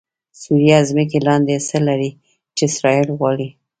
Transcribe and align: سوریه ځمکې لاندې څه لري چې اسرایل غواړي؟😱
سوریه 0.41 0.79
ځمکې 0.89 1.19
لاندې 1.27 1.55
څه 1.67 1.77
لري 1.87 2.11
چې 2.55 2.61
اسرایل 2.69 3.07
غواړي؟😱 3.17 3.49